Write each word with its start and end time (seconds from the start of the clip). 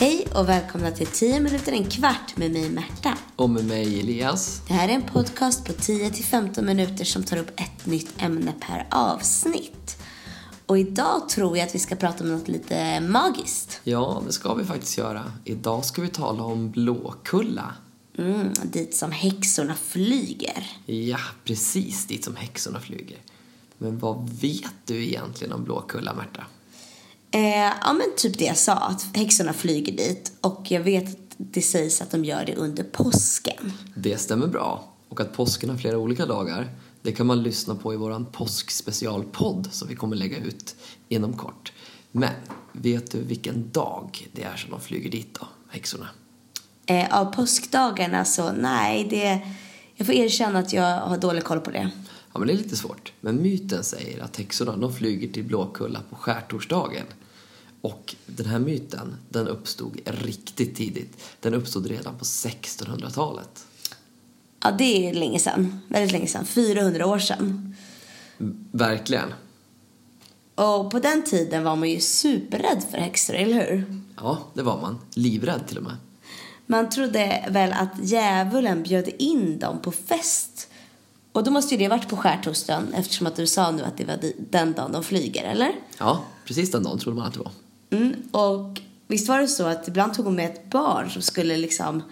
Hej 0.00 0.26
och 0.34 0.48
välkomna 0.48 0.90
till 0.90 1.06
10 1.06 1.40
minuter 1.40 1.72
en 1.72 1.84
kvart 1.84 2.36
med 2.36 2.52
mig 2.52 2.70
Märta. 2.70 3.18
Och 3.36 3.50
med 3.50 3.64
mig 3.64 4.00
Elias. 4.00 4.62
Det 4.68 4.74
här 4.74 4.88
är 4.88 4.92
en 4.92 5.02
podcast 5.02 5.64
på 5.64 5.72
10-15 5.72 6.62
minuter 6.62 7.04
som 7.04 7.22
tar 7.22 7.36
upp 7.36 7.50
ett 7.60 7.86
nytt 7.86 8.22
ämne 8.22 8.54
per 8.60 8.86
avsnitt. 8.90 10.02
Och 10.66 10.78
idag 10.78 11.28
tror 11.28 11.58
jag 11.58 11.66
att 11.66 11.74
vi 11.74 11.78
ska 11.78 11.96
prata 11.96 12.24
om 12.24 12.30
något 12.30 12.48
lite 12.48 13.00
magiskt. 13.00 13.80
Ja, 13.84 14.22
det 14.26 14.32
ska 14.32 14.54
vi 14.54 14.64
faktiskt 14.64 14.98
göra. 14.98 15.32
Idag 15.44 15.84
ska 15.84 16.02
vi 16.02 16.08
tala 16.08 16.42
om 16.42 16.70
Blåkulla. 16.70 17.74
Mm, 18.18 18.52
dit 18.64 18.96
som 18.96 19.12
häxorna 19.12 19.74
flyger. 19.74 20.66
Ja, 20.86 21.20
precis 21.44 22.06
dit 22.06 22.24
som 22.24 22.36
häxorna 22.36 22.80
flyger. 22.80 23.18
Men 23.78 23.98
vad 23.98 24.30
vet 24.30 24.74
du 24.86 25.04
egentligen 25.04 25.52
om 25.52 25.64
Blåkulla, 25.64 26.14
Märta? 26.14 26.46
Eh, 27.30 27.72
ja 27.82 27.92
men 27.92 28.06
typ 28.16 28.38
det 28.38 28.44
jag 28.44 28.56
sa, 28.56 28.74
att 28.74 29.16
häxorna 29.16 29.52
flyger 29.52 29.92
dit. 29.92 30.32
Och 30.40 30.66
jag 30.68 30.80
vet 30.80 31.08
att 31.08 31.34
det 31.36 31.62
sägs 31.62 32.00
att 32.02 32.10
de 32.10 32.24
gör 32.24 32.44
det 32.44 32.54
under 32.54 32.84
påsken. 32.84 33.72
Det 33.94 34.16
stämmer 34.16 34.46
bra. 34.46 34.84
Och 35.08 35.20
att 35.20 35.32
påsken 35.32 35.70
har 35.70 35.76
flera 35.76 35.98
olika 35.98 36.26
dagar, 36.26 36.74
det 37.02 37.12
kan 37.12 37.26
man 37.26 37.42
lyssna 37.42 37.74
på 37.74 37.94
i 37.94 37.96
vår 37.96 38.24
påskspecialpodd 38.32 39.68
som 39.72 39.88
vi 39.88 39.96
kommer 39.96 40.16
lägga 40.16 40.38
ut 40.38 40.76
inom 41.08 41.36
kort. 41.36 41.72
Men 42.12 42.30
vet 42.72 43.10
du 43.10 43.22
vilken 43.22 43.70
dag 43.70 44.28
det 44.32 44.42
är 44.42 44.56
som 44.56 44.70
de 44.70 44.80
flyger 44.80 45.10
dit 45.10 45.38
då, 45.40 45.46
häxorna? 45.68 46.08
Eh, 46.86 47.20
av 47.20 47.24
påskdagarna 47.24 48.24
så 48.24 48.52
nej, 48.52 49.06
det, 49.10 49.40
jag 49.94 50.06
får 50.06 50.14
erkänna 50.14 50.58
att 50.58 50.72
jag 50.72 51.00
har 51.00 51.18
dålig 51.18 51.44
koll 51.44 51.60
på 51.60 51.70
det. 51.70 51.90
Ja, 52.32 52.38
men 52.38 52.48
det 52.48 52.54
är 52.54 52.56
lite 52.56 52.76
svårt. 52.76 53.12
Men 53.20 53.42
myten 53.42 53.84
säger 53.84 54.22
att 54.22 54.36
häxorna 54.36 54.76
de 54.76 54.94
flyger 54.94 55.32
till 55.32 55.44
Blåkulla 55.44 56.00
på 56.10 56.16
skärtorsdagen. 56.16 57.06
Och 57.80 58.14
den 58.26 58.46
här 58.46 58.58
myten, 58.58 59.16
den 59.28 59.48
uppstod 59.48 60.00
riktigt 60.04 60.76
tidigt. 60.76 61.22
Den 61.40 61.54
uppstod 61.54 61.86
redan 61.86 62.18
på 62.18 62.24
1600-talet. 62.24 63.66
Ja, 64.62 64.70
det 64.70 65.08
är 65.08 65.14
länge 65.14 65.38
sedan. 65.38 65.80
Väldigt 65.88 66.12
länge 66.12 66.26
sedan. 66.26 66.46
400 66.46 67.06
år 67.06 67.18
sedan. 67.18 67.76
Verkligen. 68.72 69.32
Och 70.54 70.90
på 70.90 70.98
den 70.98 71.22
tiden 71.24 71.64
var 71.64 71.76
man 71.76 71.90
ju 71.90 72.00
superrädd 72.00 72.84
för 72.90 72.98
häxor, 72.98 73.34
eller 73.34 73.54
hur? 73.54 74.02
Ja, 74.16 74.38
det 74.54 74.62
var 74.62 74.80
man. 74.80 74.98
Livrädd 75.14 75.66
till 75.68 75.78
och 75.78 75.84
med. 75.84 75.96
Man 76.66 76.90
trodde 76.90 77.44
väl 77.50 77.72
att 77.72 77.92
djävulen 78.02 78.82
bjöd 78.82 79.08
in 79.18 79.58
dem 79.58 79.78
på 79.82 79.92
fest. 79.92 80.68
Och 81.32 81.44
då 81.44 81.50
måste 81.50 81.74
ju 81.74 81.78
det 81.78 81.88
varit 81.88 82.08
på 82.08 82.16
skärtorsdagen 82.16 82.94
eftersom 82.94 83.26
att 83.26 83.36
du 83.36 83.46
sa 83.46 83.70
nu 83.70 83.82
att 83.82 83.96
det 83.96 84.04
var 84.04 84.18
den 84.50 84.72
dagen 84.72 84.92
de 84.92 85.04
flyger, 85.04 85.44
eller? 85.44 85.72
Ja, 85.98 86.24
precis 86.44 86.70
den 86.70 86.82
dagen 86.82 86.98
trodde 86.98 87.18
man 87.18 87.26
att 87.26 87.32
det 87.32 87.38
var. 87.38 87.52
Mm, 87.90 88.14
och 88.30 88.80
visst 89.06 89.28
var 89.28 89.40
det 89.40 89.48
så 89.48 89.66
att 89.66 89.88
ibland 89.88 90.14
tog 90.14 90.24
hon 90.24 90.34
med 90.34 90.50
ett 90.50 90.70
barn 90.70 91.10
som 91.10 91.22
skulle 91.22 91.56
liksom... 91.56 92.02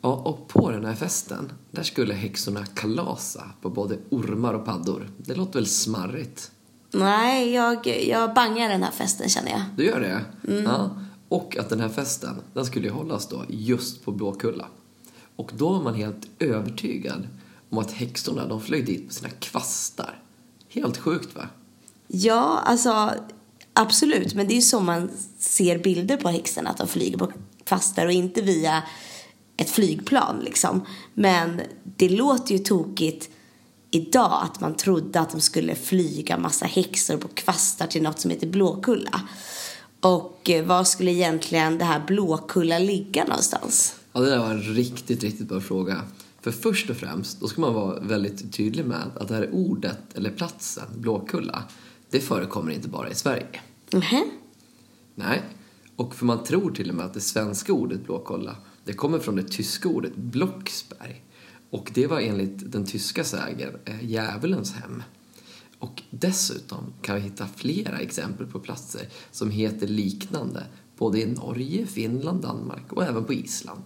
Ja, 0.00 0.12
och 0.14 0.48
på 0.48 0.70
den 0.70 0.84
här 0.84 0.94
festen, 0.94 1.52
där 1.70 1.82
skulle 1.82 2.14
häxorna 2.14 2.66
kalasa 2.66 3.50
på 3.60 3.70
både 3.70 3.98
ormar 4.10 4.54
och 4.54 4.64
paddor. 4.64 5.10
Det 5.16 5.34
låter 5.34 5.58
väl 5.58 5.66
smarrigt? 5.66 6.50
Nej, 6.90 7.52
jag, 7.52 7.86
jag 8.08 8.34
bangar 8.34 8.68
den 8.68 8.82
här 8.82 8.90
festen 8.90 9.28
känner 9.28 9.50
jag. 9.50 9.60
Du 9.76 9.84
gör 9.84 10.00
det? 10.00 10.24
Mm. 10.52 10.64
Ja. 10.64 10.90
Och 11.28 11.56
att 11.56 11.68
den 11.68 11.80
här 11.80 11.88
festen, 11.88 12.36
den 12.54 12.66
skulle 12.66 12.90
hållas 12.90 13.28
då 13.28 13.44
just 13.48 14.04
på 14.04 14.12
Blåkulla. 14.12 14.66
Och 15.36 15.52
då 15.56 15.72
var 15.72 15.82
man 15.82 15.94
helt 15.94 16.26
övertygad 16.38 17.28
om 17.70 17.78
att 17.78 17.92
häxorna, 17.92 18.46
de 18.46 18.60
flög 18.60 18.86
dit 18.86 19.08
på 19.08 19.14
sina 19.14 19.30
kvastar. 19.30 20.22
Helt 20.68 20.96
sjukt 20.96 21.36
va? 21.36 21.48
Ja, 22.06 22.62
alltså 22.64 23.10
absolut. 23.74 24.34
Men 24.34 24.46
det 24.46 24.52
är 24.52 24.56
ju 24.56 24.62
så 24.62 24.80
man 24.80 25.10
ser 25.38 25.78
bilder 25.78 26.16
på 26.16 26.28
häxorna, 26.28 26.70
att 26.70 26.78
de 26.78 26.88
flyger 26.88 27.18
på 27.18 27.32
kvastar 27.64 28.06
och 28.06 28.12
inte 28.12 28.42
via 28.42 28.82
ett 29.56 29.70
flygplan 29.70 30.40
liksom. 30.44 30.86
Men 31.14 31.60
det 31.96 32.08
låter 32.08 32.52
ju 32.52 32.58
tokigt 32.58 33.30
idag 33.90 34.40
att 34.42 34.60
man 34.60 34.76
trodde 34.76 35.20
att 35.20 35.30
de 35.30 35.40
skulle 35.40 35.74
flyga 35.74 36.38
massa 36.38 36.66
häxor 36.66 37.16
på 37.16 37.28
kvastar 37.28 37.86
till 37.86 38.02
något 38.02 38.20
som 38.20 38.30
heter 38.30 38.46
Blåkulla. 38.46 39.20
Och 40.00 40.50
eh, 40.50 40.64
var 40.64 40.84
skulle 40.84 41.10
egentligen 41.10 41.78
det 41.78 41.84
här 41.84 42.02
Blåkulla 42.06 42.78
ligga 42.78 43.24
någonstans? 43.24 43.94
Ja, 44.12 44.20
det 44.20 44.30
där 44.30 44.38
var 44.38 44.50
en 44.50 44.62
riktigt, 44.62 45.22
riktigt 45.22 45.48
bra 45.48 45.60
fråga. 45.60 46.00
För 46.40 46.52
först 46.52 46.90
och 46.90 46.96
främst, 46.96 47.40
då 47.40 47.48
ska 47.48 47.60
man 47.60 47.74
vara 47.74 48.00
väldigt 48.00 48.52
tydlig 48.52 48.84
med 48.84 49.10
att 49.20 49.28
det 49.28 49.34
här 49.34 49.50
ordet, 49.52 49.98
eller 50.14 50.30
platsen, 50.30 50.84
Blåkulla, 50.96 51.62
det 52.14 52.20
förekommer 52.20 52.72
inte 52.72 52.88
bara 52.88 53.10
i 53.10 53.14
Sverige. 53.14 53.60
Mm 53.92 54.30
Nej. 55.14 55.42
Och 55.96 56.14
för 56.14 56.26
man 56.26 56.44
tror 56.44 56.70
till 56.70 56.90
och 56.90 56.94
med 56.94 57.06
att 57.06 57.14
det 57.14 57.20
svenska 57.20 57.72
ordet 57.72 58.04
Blåkulla, 58.04 58.56
det 58.84 58.92
kommer 58.92 59.18
från 59.18 59.36
det 59.36 59.42
tyska 59.42 59.88
ordet 59.88 60.16
Blocksberg. 60.16 61.22
Och 61.70 61.90
det 61.94 62.06
var 62.06 62.20
enligt 62.20 62.72
den 62.72 62.86
tyska 62.86 63.24
sägen 63.24 63.76
eh, 63.84 64.04
djävulens 64.04 64.72
hem. 64.72 65.02
Och 65.78 66.02
dessutom 66.10 66.92
kan 67.02 67.14
vi 67.14 67.20
hitta 67.20 67.46
flera 67.56 67.98
exempel 67.98 68.46
på 68.46 68.60
platser 68.60 69.08
som 69.30 69.50
heter 69.50 69.86
liknande 69.86 70.66
både 70.96 71.20
i 71.20 71.26
Norge, 71.26 71.86
Finland, 71.86 72.42
Danmark 72.42 72.92
och 72.92 73.04
även 73.04 73.24
på 73.24 73.32
Island. 73.32 73.82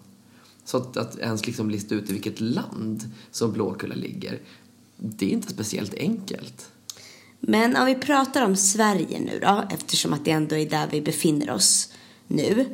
Så 0.65 0.77
att, 0.77 0.97
att 0.97 1.19
ens 1.19 1.47
liksom 1.47 1.71
lista 1.71 1.95
ut 1.95 2.10
i 2.10 2.12
vilket 2.12 2.41
land 2.41 3.10
som 3.31 3.53
Blåkulla 3.53 3.95
ligger, 3.95 4.41
det 4.97 5.27
är 5.27 5.31
inte 5.31 5.53
speciellt 5.53 5.95
enkelt. 5.95 6.71
Men 7.41 7.76
om 7.76 7.87
vi 7.87 7.94
pratar 7.94 8.44
om 8.44 8.56
Sverige 8.56 9.21
nu 9.21 9.38
då, 9.43 9.65
eftersom 9.71 10.12
att 10.12 10.25
det 10.25 10.31
ändå 10.31 10.56
är 10.56 10.71
där 10.71 10.88
vi 10.91 11.00
befinner 11.00 11.50
oss 11.50 11.93
nu. 12.26 12.66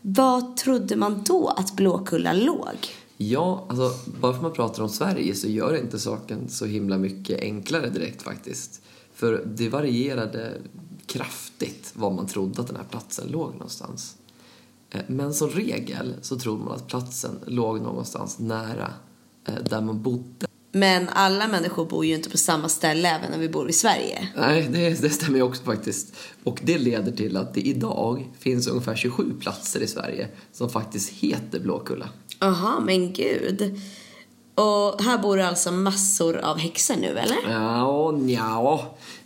Vad 0.00 0.56
trodde 0.56 0.96
man 0.96 1.22
då 1.26 1.48
att 1.48 1.76
Blåkulla 1.76 2.32
låg? 2.32 2.76
Ja, 3.16 3.66
alltså 3.68 4.10
bara 4.20 4.32
för 4.32 4.38
att 4.38 4.42
man 4.42 4.52
pratar 4.52 4.82
om 4.82 4.88
Sverige 4.88 5.34
så 5.34 5.48
gör 5.48 5.72
det 5.72 5.80
inte 5.80 5.98
saken 5.98 6.48
så 6.48 6.66
himla 6.66 6.98
mycket 6.98 7.40
enklare 7.40 7.90
direkt 7.90 8.22
faktiskt. 8.22 8.82
För 9.14 9.44
det 9.46 9.68
varierade 9.68 10.52
kraftigt 11.06 11.92
var 11.94 12.10
man 12.10 12.26
trodde 12.26 12.60
att 12.60 12.66
den 12.66 12.76
här 12.76 12.84
platsen 12.84 13.28
låg 13.28 13.52
någonstans. 13.52 14.16
Eh, 14.90 15.00
men 15.06 15.34
som 15.34 15.48
regel 15.48 16.14
så 16.22 16.38
tror 16.38 16.58
man 16.58 16.74
att 16.74 16.86
platsen 16.86 17.38
låg 17.46 17.80
någonstans 17.80 18.38
nära 18.38 18.92
eh, 19.44 19.54
där 19.70 19.80
man 19.80 20.02
bodde. 20.02 20.47
Men 20.78 21.08
alla 21.08 21.48
människor 21.48 21.84
bor 21.84 22.04
ju 22.04 22.14
inte 22.14 22.30
på 22.30 22.38
samma 22.38 22.68
ställe 22.68 23.08
även 23.08 23.30
när 23.30 23.38
vi 23.38 23.48
bor 23.48 23.70
i 23.70 23.72
Sverige. 23.72 24.28
Nej, 24.36 24.68
det, 24.70 25.02
det 25.02 25.10
stämmer 25.10 25.38
ju 25.38 25.42
också 25.42 25.62
faktiskt. 25.62 26.16
Och 26.44 26.60
det 26.62 26.78
leder 26.78 27.12
till 27.12 27.36
att 27.36 27.54
det 27.54 27.60
idag 27.60 28.28
finns 28.38 28.66
ungefär 28.66 28.96
27 28.96 29.32
platser 29.40 29.80
i 29.80 29.86
Sverige 29.86 30.28
som 30.52 30.70
faktiskt 30.70 31.10
heter 31.10 31.60
Blåkulla. 31.60 32.08
Aha, 32.40 32.80
men 32.86 33.12
gud. 33.12 33.80
Och 34.54 35.02
här 35.02 35.18
bor 35.18 35.36
det 35.36 35.48
alltså 35.48 35.72
massor 35.72 36.36
av 36.36 36.58
häxor 36.58 36.96
nu, 36.96 37.18
eller? 37.18 37.36
Ja, 37.50 38.10
nja, 38.10 38.80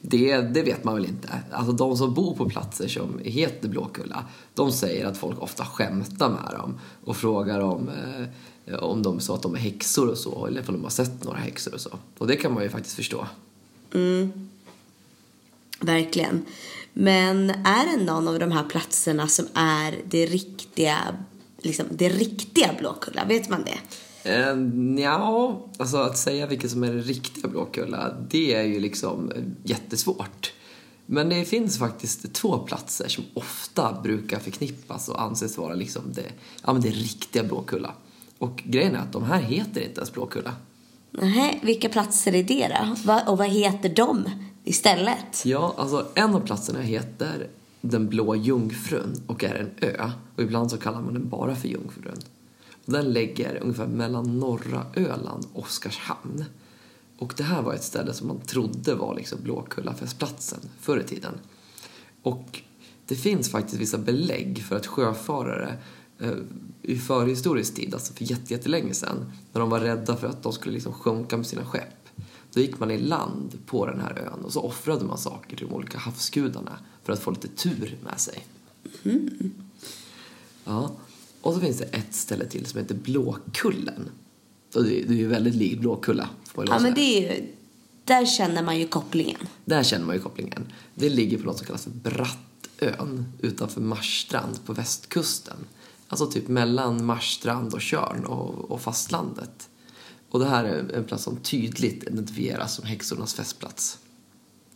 det, 0.04 0.36
det 0.40 0.62
vet 0.62 0.84
man 0.84 0.94
väl 0.94 1.04
inte. 1.04 1.28
Alltså 1.50 1.72
de 1.72 1.96
som 1.96 2.14
bor 2.14 2.34
på 2.34 2.48
platser 2.48 2.88
som 2.88 3.20
heter 3.24 3.68
Blåkulla, 3.68 4.24
de 4.54 4.72
säger 4.72 5.06
att 5.06 5.18
folk 5.18 5.42
ofta 5.42 5.64
skämtar 5.64 6.28
med 6.28 6.58
dem 6.58 6.78
och 7.04 7.16
frågar 7.16 7.60
om, 7.60 7.90
eh, 8.66 8.74
om 8.74 9.02
de 9.02 9.20
sa 9.20 9.34
att 9.34 9.42
de 9.42 9.54
är 9.54 9.58
häxor 9.58 10.08
och 10.08 10.18
så, 10.18 10.46
eller 10.46 10.60
om 10.68 10.74
de 10.74 10.82
har 10.82 10.91
sett 10.91 11.24
några 11.24 11.38
häxor 11.38 11.74
och 11.74 11.80
så. 11.80 11.98
Och 12.18 12.26
det 12.26 12.36
kan 12.36 12.54
man 12.54 12.62
ju 12.62 12.68
faktiskt 12.68 12.96
förstå. 12.96 13.26
Mm. 13.94 14.48
Verkligen. 15.80 16.44
Men 16.92 17.50
är 17.50 17.96
det 17.96 18.04
någon 18.04 18.28
av 18.28 18.38
de 18.38 18.52
här 18.52 18.64
platserna 18.64 19.28
som 19.28 19.46
är 19.54 19.98
det 20.04 20.26
riktiga, 20.26 20.98
liksom 21.58 21.86
det 21.91 22.08
riktiga 22.08 22.70
Blåkulla? 22.78 23.24
Vet 23.24 23.48
man 23.48 23.64
det? 23.64 23.78
Eh, 24.22 24.56
ja, 25.05 25.60
alltså 25.78 25.97
att 25.97 26.19
säga 26.19 26.47
vilket 26.47 26.71
som 26.71 26.84
är 26.84 26.93
det 26.93 27.00
riktiga 27.00 27.49
Blåkulla, 27.49 28.15
det 28.31 28.55
är 28.55 28.62
ju 28.62 28.81
liksom 28.81 29.33
jättesvårt. 29.65 30.53
Men 31.06 31.28
det 31.28 31.45
finns 31.45 31.78
faktiskt 31.78 32.33
två 32.33 32.59
platser 32.59 33.09
som 33.09 33.24
ofta 33.34 34.01
brukar 34.03 34.39
förknippas 34.39 35.09
och 35.09 35.22
anses 35.22 35.59
vara 35.59 35.74
liksom 35.74 36.03
det, 36.13 36.33
ja, 36.65 36.72
men 36.72 36.83
det 36.83 36.89
riktiga 36.89 37.45
Blåkulla. 37.45 37.95
Och 38.39 38.63
grejen 38.65 38.95
är 38.95 38.98
att 38.98 39.13
de 39.13 39.24
här 39.24 39.41
heter 39.41 39.80
inte 39.80 40.01
ens 40.01 40.13
Blåkulla. 40.13 40.54
Nej, 41.10 41.60
vilka 41.63 41.89
platser 41.89 42.34
är 42.34 42.42
det 42.42 42.68
då? 43.04 43.21
Och 43.33 43.39
vad 43.39 43.48
heter 43.48 43.89
de 43.89 44.25
istället? 44.65 45.45
Ja, 45.45 45.75
alltså 45.78 46.07
en 46.15 46.34
av 46.34 46.41
platserna 46.41 46.80
heter 46.80 47.48
Den 47.80 48.09
blå 48.09 48.36
jungfrun 48.36 49.22
och 49.27 49.45
är 49.45 49.54
en 49.54 49.71
ö. 49.80 50.10
Och 50.36 50.42
ibland 50.42 50.71
så 50.71 50.77
kallar 50.77 51.01
man 51.01 51.15
den 51.15 51.28
bara 51.28 51.57
för 51.57 51.68
Jungfrun. 51.68 52.18
Den 52.84 53.12
ligger 53.12 53.62
ungefär 53.62 53.86
mellan 53.86 54.38
norra 54.38 54.86
Öland 54.94 55.46
och 55.52 55.62
Oskarshamn. 55.62 56.44
Och 57.18 57.34
det 57.36 57.42
här 57.42 57.62
var 57.62 57.74
ett 57.74 57.84
ställe 57.84 58.12
som 58.12 58.28
man 58.28 58.40
trodde 58.40 58.94
var 58.94 59.14
liksom 59.14 59.38
Blåkullafestplatsen 59.42 60.60
förr 60.80 61.00
i 61.00 61.04
tiden. 61.04 61.34
Och 62.22 62.60
det 63.06 63.14
finns 63.14 63.50
faktiskt 63.50 63.80
vissa 63.80 63.98
belägg 63.98 64.64
för 64.64 64.76
att 64.76 64.86
sjöfarare 64.86 65.78
eh, 66.18 66.32
i 66.82 66.98
förhistorisk 66.98 67.74
tid, 67.74 67.94
alltså 67.94 68.14
för 68.14 68.24
jättelänge 68.24 68.94
sedan, 68.94 69.32
när 69.52 69.60
de 69.60 69.70
var 69.70 69.80
rädda 69.80 70.16
för 70.16 70.26
att 70.26 70.42
de 70.42 70.52
skulle 70.52 70.74
liksom 70.74 70.92
sjunka 70.92 71.36
med 71.36 71.46
sina 71.46 71.64
skepp, 71.64 72.08
då 72.52 72.60
gick 72.60 72.78
man 72.78 72.90
i 72.90 72.98
land 72.98 73.58
på 73.66 73.86
den 73.86 74.00
här 74.00 74.18
ön 74.18 74.44
och 74.44 74.52
så 74.52 74.60
offrade 74.60 75.04
man 75.04 75.18
saker 75.18 75.56
till 75.56 75.66
de 75.66 75.74
olika 75.74 75.98
havsgudarna 75.98 76.78
för 77.02 77.12
att 77.12 77.20
få 77.20 77.30
lite 77.30 77.48
tur 77.48 77.98
med 78.04 78.20
sig. 78.20 78.46
Mm. 79.02 79.52
Ja. 80.64 80.90
Och 81.42 81.54
så 81.54 81.60
finns 81.60 81.78
det 81.78 81.84
ett 81.84 82.15
ställe 82.15 82.47
till 82.47 82.66
som 82.66 82.80
heter 82.80 82.94
Blåkullen. 82.94 84.10
Och 84.74 84.84
det, 84.84 84.91
det 84.91 85.15
är 85.15 85.18
ju 85.18 85.27
väldigt 85.27 85.54
likt 85.54 85.80
Blåkulla. 85.80 86.28
Får 86.44 86.68
Ja, 86.68 86.78
men 86.78 86.94
det 86.94 87.00
är 87.00 87.21
ju, 87.21 87.47
där 88.04 88.27
känner 88.27 88.62
man 88.62 88.78
ju 88.78 88.86
kopplingen. 88.86 89.39
Där 89.65 89.83
känner 89.83 90.06
man 90.06 90.15
ju 90.15 90.22
kopplingen. 90.22 90.72
Det 90.94 91.09
ligger 91.09 91.39
på 91.39 91.44
något 91.44 91.59
som 91.59 91.66
kallas 91.66 91.84
för 91.84 91.91
Brattön 91.91 93.24
utanför 93.39 93.80
Marstrand 93.80 94.65
på 94.66 94.72
västkusten. 94.72 95.56
Alltså 96.09 96.27
typ 96.27 96.48
mellan 96.48 97.04
Marstrand 97.04 97.74
och 97.74 97.83
Tjörn 97.83 98.24
och, 98.24 98.71
och 98.71 98.80
fastlandet. 98.80 99.68
Och 100.30 100.39
det 100.39 100.47
här 100.47 100.65
är 100.65 100.92
en 100.94 101.04
plats 101.04 101.24
som 101.24 101.36
tydligt 101.36 102.04
identifieras 102.04 102.74
som 102.74 102.84
häxornas 102.84 103.34
festplats. 103.34 103.98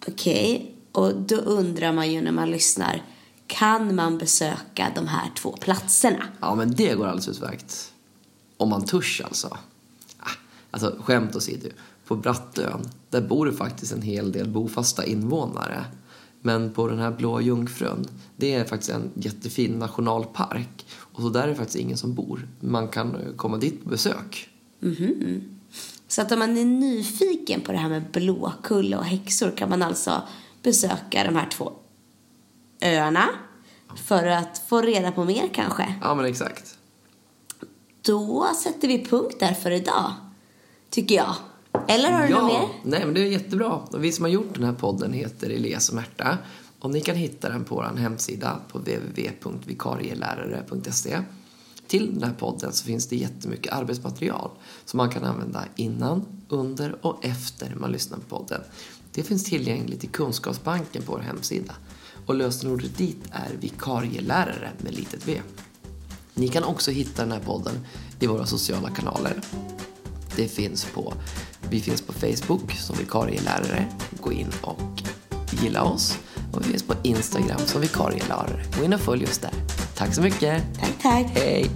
Okej, 0.08 0.74
och 0.92 1.14
då 1.14 1.36
undrar 1.36 1.92
man 1.92 2.12
ju 2.12 2.20
när 2.20 2.32
man 2.32 2.50
lyssnar. 2.50 3.02
Kan 3.46 3.94
man 3.94 4.18
besöka 4.18 4.92
de 4.94 5.06
här 5.06 5.30
två 5.36 5.52
platserna? 5.52 6.24
Ja, 6.40 6.54
men 6.54 6.74
det 6.74 6.94
går 6.94 7.06
alldeles 7.06 7.28
utmärkt. 7.28 7.92
Om 8.56 8.68
man 8.68 8.84
törs 8.84 9.20
alltså. 9.24 9.56
Ah, 10.18 10.30
Alltså, 10.70 10.96
skämt 11.04 11.36
åsido. 11.36 11.68
På 12.06 12.16
Brattön, 12.16 12.88
där 13.10 13.20
bor 13.20 13.46
det 13.46 13.52
faktiskt 13.52 13.92
en 13.92 14.02
hel 14.02 14.32
del 14.32 14.48
bofasta 14.48 15.04
invånare. 15.04 15.84
Men 16.42 16.72
på 16.72 16.88
den 16.88 16.98
här 16.98 17.10
Blå 17.10 17.40
Jungfrun, 17.40 18.06
det 18.36 18.54
är 18.54 18.64
faktiskt 18.64 18.92
en 18.92 19.10
jättefin 19.14 19.78
nationalpark. 19.78 20.86
Och 20.98 21.22
så 21.22 21.28
där 21.28 21.42
är 21.42 21.48
det 21.48 21.54
faktiskt 21.54 21.78
ingen 21.78 21.96
som 21.96 22.14
bor. 22.14 22.48
Man 22.60 22.88
kan 22.88 23.14
eh, 23.14 23.32
komma 23.36 23.56
dit 23.56 23.84
på 23.84 23.90
besök. 23.90 24.48
Så 26.08 26.22
att 26.22 26.32
om 26.32 26.38
man 26.38 26.56
är 26.58 26.64
nyfiken 26.64 27.60
på 27.60 27.72
det 27.72 27.78
här 27.78 27.88
med 27.88 28.04
Blåkulla 28.12 28.98
och 28.98 29.04
häxor 29.04 29.50
kan 29.56 29.68
man 29.70 29.82
alltså 29.82 30.22
besöka 30.62 31.24
de 31.24 31.36
här 31.36 31.48
två 31.50 31.72
öarna 32.86 33.28
för 33.96 34.26
att 34.26 34.62
få 34.68 34.82
reda 34.82 35.12
på 35.12 35.24
mer 35.24 35.48
kanske. 35.54 35.94
Ja, 36.02 36.14
men 36.14 36.24
exakt. 36.24 36.78
Då 38.02 38.46
sätter 38.62 38.88
vi 38.88 39.04
punkt 39.04 39.36
där 39.40 39.54
för 39.54 39.70
idag, 39.70 40.12
tycker 40.90 41.14
jag. 41.14 41.34
Eller 41.88 42.12
har 42.12 42.26
du 42.26 42.34
något 42.34 42.52
mer? 42.52 42.68
Nej, 42.82 43.04
men 43.04 43.14
det 43.14 43.20
är 43.20 43.26
jättebra. 43.26 43.72
Och 43.72 44.04
vi 44.04 44.12
som 44.12 44.24
har 44.24 44.30
gjort 44.30 44.54
den 44.54 44.64
här 44.64 44.72
podden 44.72 45.12
heter 45.12 45.50
Elias 45.50 45.88
och 45.88 45.94
Märta. 45.94 46.38
Och 46.78 46.90
ni 46.90 47.00
kan 47.00 47.16
hitta 47.16 47.48
den 47.48 47.64
på 47.64 47.74
vår 47.74 47.96
hemsida 47.96 48.60
på 48.68 48.78
www.vikarielärare.se. 48.78 51.18
Till 51.86 52.14
den 52.14 52.22
här 52.22 52.34
podden 52.38 52.72
så 52.72 52.84
finns 52.84 53.08
det 53.08 53.16
jättemycket 53.16 53.72
arbetsmaterial 53.72 54.50
som 54.84 54.96
man 54.96 55.10
kan 55.10 55.24
använda 55.24 55.64
innan, 55.76 56.26
under 56.48 57.06
och 57.06 57.24
efter 57.24 57.74
man 57.74 57.92
lyssnar 57.92 58.18
på 58.18 58.38
podden. 58.38 58.60
Det 59.12 59.22
finns 59.22 59.44
tillgängligt 59.44 60.04
i 60.04 60.06
Kunskapsbanken 60.06 61.02
på 61.02 61.12
vår 61.12 61.18
hemsida. 61.18 61.74
Och 62.26 62.34
lösenordet 62.34 62.96
dit 62.98 63.18
är 63.32 63.56
vikarielärare 63.60 64.70
med 64.78 64.94
litet 64.94 65.28
v. 65.28 65.40
Ni 66.34 66.48
kan 66.48 66.64
också 66.64 66.90
hitta 66.90 67.22
den 67.22 67.32
här 67.32 67.40
podden 67.40 67.74
i 68.20 68.26
våra 68.26 68.46
sociala 68.46 68.90
kanaler. 68.90 69.40
Det 70.36 70.48
finns 70.48 70.84
på, 70.84 71.14
vi 71.70 71.80
finns 71.80 72.02
på 72.02 72.12
Facebook 72.12 72.72
som 72.72 72.96
vikarielärare. 72.96 73.86
Gå 74.20 74.32
in 74.32 74.52
och 74.62 75.02
gilla 75.62 75.82
oss. 75.82 76.18
Och 76.52 76.60
vi 76.60 76.70
finns 76.70 76.82
på 76.82 76.94
Instagram 77.02 77.60
som 77.66 77.80
vikarielärare. 77.80 78.64
Gå 78.78 78.84
in 78.84 78.92
och 78.92 79.00
följ 79.00 79.24
oss 79.24 79.38
där. 79.38 79.52
Tack 79.96 80.14
så 80.14 80.22
mycket. 80.22 80.62
Tack, 80.80 81.02
tack. 81.02 81.26
Hej! 81.34 81.70